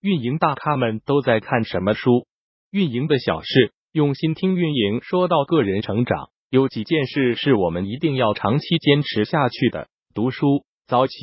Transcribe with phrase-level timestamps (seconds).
[0.00, 2.28] 运营大咖们都在看什么书？
[2.70, 5.00] 运营的小事，用心听运营。
[5.02, 11.16] 说到个人成长，有几件事是我们一定要长期坚持下去的：读书、早起、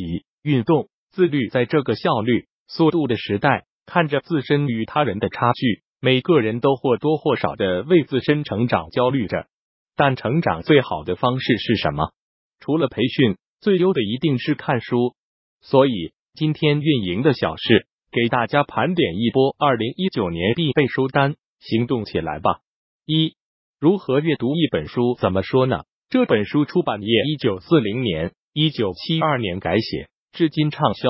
[0.44, 1.48] 运动、自律。
[1.48, 9.48] 在这个效率、速度的时代，看着自身与他人的差距，每个人都或多或少的为自身成长焦虑着。
[9.96, 12.12] 但成长最好的方式是什么？
[12.60, 15.16] 除了培训，最优的一定是看书。
[15.62, 17.88] 所以今天运营的小事。
[18.16, 22.62] 给大家盘点一波二零一九年必备书单，行动起来吧！
[23.06, 23.36] 一、
[23.78, 25.18] 如何阅读一本书？
[25.20, 25.84] 怎么说呢？
[26.08, 31.10] 这本书出版业一九四零年、一九七二年改写，至今畅销。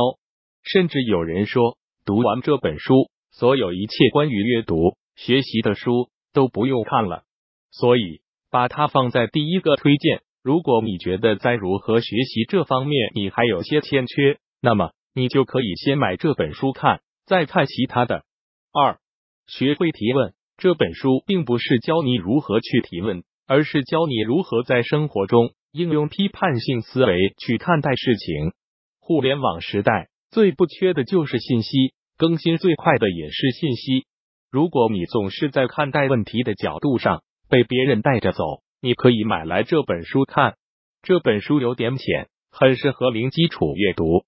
[0.63, 7.21] 甚至有人说，读完这本书，所有一切关于阅读、学习的书都不用看了。
[7.69, 10.23] 所以把它放在第一个推荐。
[10.41, 14.89] 如果你觉得在如何学习这方面你还有些欠缺，那么。
[15.15, 18.25] 你就可以先买这本书看，再看其他的。
[18.73, 18.99] 二，
[19.47, 20.33] 学会提问。
[20.57, 28.51] 这本书并不是教你如何去提问，而是教你如何在生活中应用批判性思维去看待事情。
[28.99, 34.05] 互联网时代最不缺的就是信息，更新最快的也是信息。
[34.51, 38.43] 如果你总是在看待问题的角度上被别人带着走，
[38.81, 40.55] 你可以买来这本书看。
[41.01, 44.25] 这本书有点浅，很适合零基础阅读。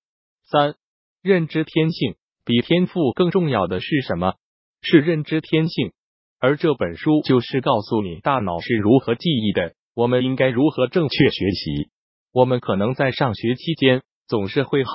[0.49, 0.75] 三、
[1.21, 4.35] 认知天性比天赋更重要的是什么？
[4.81, 5.91] 是认知天性。
[6.39, 11.89] 而这本书就是告诉你大脑是如何记忆的，我们应该如何正确学习。
[12.31, 14.91] 我们可能在上学期间总是会好，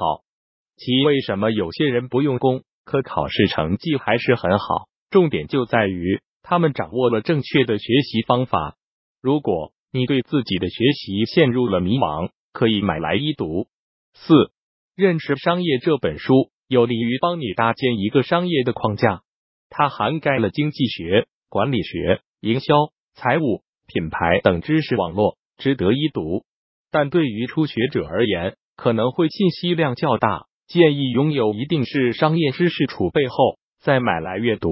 [0.76, 4.86] 其为什么有些人不用功，可考试成绩还是很好？
[5.10, 8.76] 重点就在于他们掌握了正确的学习方法。
[9.20, 13.66] 如果你对自己的学习陷入了迷茫，可以买来一读。
[14.14, 14.50] 四。
[14.94, 19.22] 认识商业这本书有利于帮你搭建一个商业的框架，
[19.70, 22.74] 它涵盖了经济学、管理学、营销、
[23.14, 26.44] 财务、品牌等知识网络，值得一读。
[26.90, 34.68] 但对于初学者而言，可能会信息量较大，建议拥有一定是商业知识储备后再买来阅读。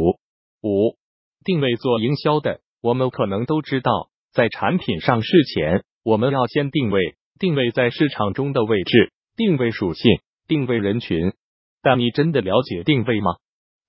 [0.62, 0.98] 五、
[1.46, 9.12] 定位做营销的，我们可能都知道，在产品上市前，我们要先定位，定位在市场中的位置。
[9.40, 11.32] 定位属性，定位人群，
[11.80, 13.36] 但你真的了解定位吗？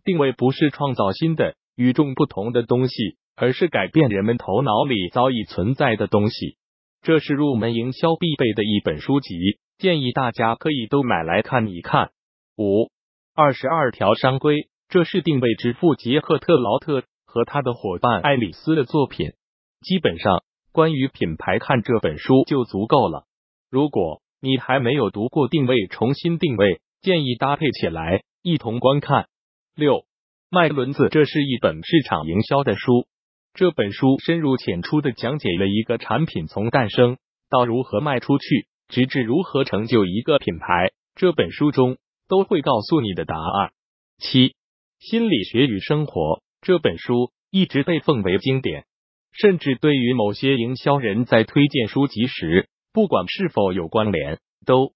[0.05, 6.55] 定位不是创造新的、与众不同的东西，而是改变人们头脑里早已存在的东西。
[7.01, 9.35] 这是入门营销必备的一本书籍，
[9.77, 12.11] 建议大家可以都买来看一看。
[12.57, 12.89] 五
[13.35, 19.33] 二十二条商规，这是定位之父杰克特劳特和他的伙伴爱丽丝的作品。
[19.81, 23.25] 基本上，关于品牌，看这本书就足够了。
[23.69, 29.27] 如果你还没有读过定位，重新定位，建议搭配起来一同观看。
[29.75, 30.05] 六
[30.49, 33.05] 卖轮子，这是一本市场营销的书。
[33.53, 37.17] 这本书深入浅出的讲解了一个产品从诞生
[37.51, 40.89] 到如何卖出去，直至如何成就一个品牌。
[41.13, 41.97] 这本书中
[42.27, 43.71] 都会告诉你的答案。
[44.17, 44.55] 七
[44.97, 48.85] 心理学与生活，这本书一直被奉为经典，
[49.33, 52.67] 甚至对于某些营销人在推荐书籍时。
[52.93, 54.91] 不管是否有关联，都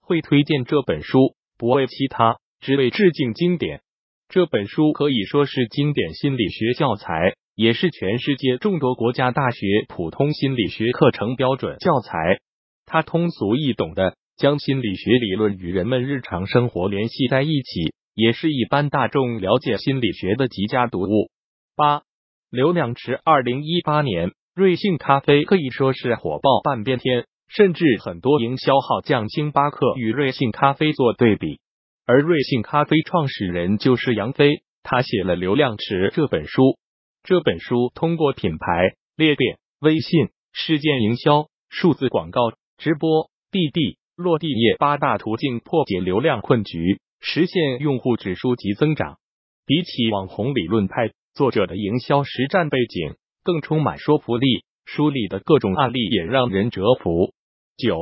[0.00, 3.82] 会推荐这本书，不为其他，只为致敬经典。
[4.28, 12.40] 这本书可以说是经典心理学教材，也是全世界众多国家大学普通心理学课程标准教材。
[12.86, 21.30] 它通俗易懂的将心理学理论与人们日常生活联系在一起，也是一般大众了解心理学的极佳读物。
[21.76, 22.02] 八
[22.50, 27.26] 流量池，二零一八年，瑞幸咖啡可以说是火爆半边天。
[27.48, 31.60] 甚至很多营销号将星巴克与瑞幸咖啡做对比，
[32.06, 36.78] 而瑞幸咖啡创始人就是杨飞，他写了《流量池》这本书。
[37.22, 42.40] 这本书通过品牌裂变、微信、事件营销、数字广告、
[42.76, 49.16] 直播、滴滴、落地业八大途径破解流量困局，实现用户指数级增长。
[49.64, 54.64] 比起网红理论派，作者的营销实战背景更充满说服力。
[54.84, 57.32] 书里的各种案例也让人折服。
[57.76, 57.98] 九，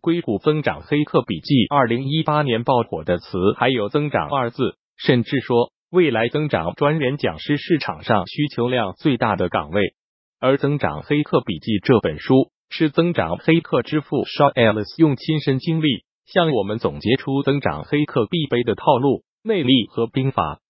[0.00, 9.94] 硅谷增长黑客笔记，二零一八年爆火的词还有“增长”二字，甚至说未来增长专员讲师市场上需求量最大的岗位。
[10.40, 20.60] 而《增长黑客笔记》这本书是增长黑客之父 Sean Ellis 用亲身经历向我们总结出增长黑客必备的套路、内力和兵法，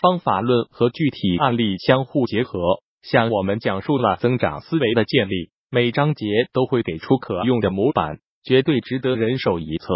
[0.00, 2.58] 方法论和具体案例相互结合。
[3.02, 9.86] 向我们讲述了增长思维的建立，每章节都会给出可用的模板，绝对值得人手一册。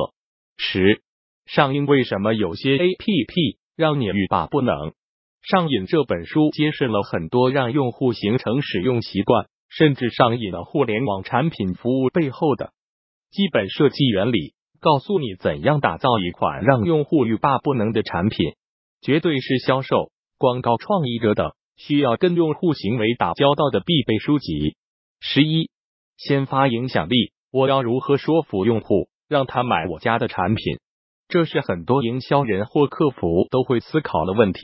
[0.56, 1.00] 十
[1.46, 4.92] 上映为什么有些 A P P 让你欲罢不能。
[5.42, 12.72] 上瘾这本书揭示了很多让用户形成使用习惯，甚至上瘾的互联网产品服务背后的
[13.30, 18.54] 基本设计原理，告诉你怎样打造一款让用户欲罢不能的产品，
[19.00, 24.76] 绝对是销售、广告创意者等需要跟用户行为打交道的必备书籍。
[25.20, 25.70] 十一，
[26.16, 30.78] 先发影响力，我要如何说服用户让他买我家的产品？
[31.28, 34.60] 这是很多营销人或客服都会思考的问题。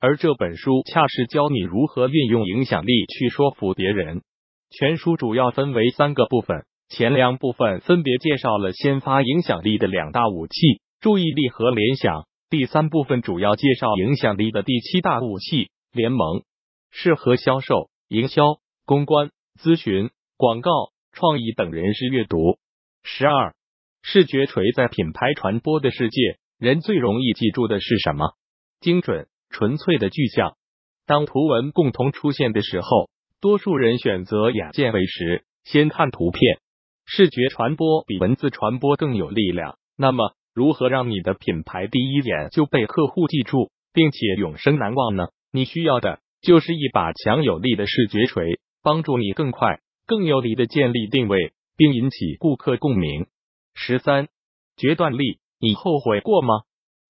[0.00, 4.22] 而这本书恰是教你如何运用影响力去说服别人。
[4.70, 12.26] 全书主要分为三个部分，前两部分分别介绍了先发影响力的两大武器——注意力和联想。
[12.50, 16.42] 第三部分主要介绍影响力的第七大武器——联盟，
[16.90, 19.30] 适合销售、营销、公关、
[19.60, 20.70] 咨询、广告、
[21.12, 22.58] 创意等人士阅读。
[23.02, 23.54] 十二，
[24.02, 28.32] 视觉锤在品牌传播的世界，人最容易记住的是什么？
[28.80, 29.28] 精准。
[29.54, 30.56] 纯粹的具象。
[31.04, 36.58] 当图文共同出现的时候，多数人选择眼见为实，先看图片。
[37.04, 39.76] 视觉传播比文字传播更有力量。
[39.94, 45.26] 那么，如何让你的品牌第一眼就被客户记住，并且永生难忘呢？
[45.52, 53.26] 你需要的就是一把强有力的视觉锤，帮助你更快、更有力的建立定位，并引起顾客共鸣。
[53.74, 54.28] 十三，
[54.76, 56.62] 决断力，你后悔过吗？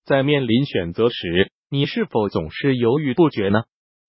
[0.05, 1.51] 在面临选择时。
[1.71, 3.63] 你是否总是犹豫不决呢？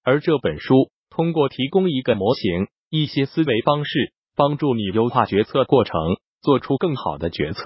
[0.04, 5.94] 而这本书通过提供一个模型、一些思维方式，帮助你优化决策过程，
[6.42, 7.62] 做出更好的决策。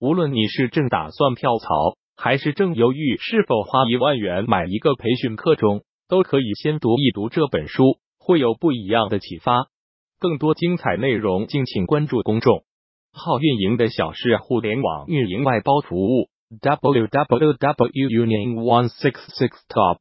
[0.00, 9.68] 无论你是正打算跳槽，还是正犹豫是否花一万元买一个培训课中，都可以先读一读这本书，会有不一样的启发。
[10.18, 12.64] 更多精彩内容，敬请关注公众
[13.12, 16.28] 号“运营的小事互联网运营外包服务”。
[16.60, 17.90] w w w.
[17.90, 19.50] union one six six.
[19.68, 19.98] top